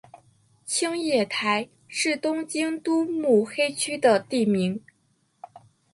[0.65, 4.81] 青叶台是东京都目黑区的地名。